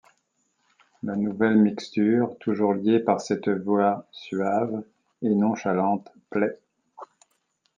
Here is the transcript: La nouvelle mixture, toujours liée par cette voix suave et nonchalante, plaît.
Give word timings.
La 1.03 1.15
nouvelle 1.15 1.57
mixture, 1.59 2.35
toujours 2.39 2.73
liée 2.73 2.97
par 2.99 3.21
cette 3.21 3.49
voix 3.49 4.07
suave 4.11 4.81
et 5.21 5.29
nonchalante, 5.35 6.11
plaît. 6.31 6.57